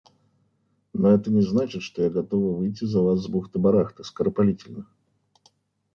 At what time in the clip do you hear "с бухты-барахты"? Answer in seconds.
3.23-4.03